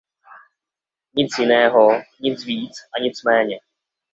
[1.13, 3.59] Nic jiného, nic víc a nic méně.